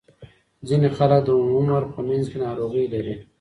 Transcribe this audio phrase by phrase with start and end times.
[0.67, 3.15] ځینې خلک د عمر په منځ کې ناروغۍ لري.